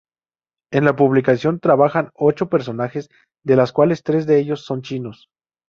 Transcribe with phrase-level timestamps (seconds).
[0.71, 3.07] En la publicación trabajan ocho personas,
[3.45, 5.29] de las cuales tres de ellos son chinos.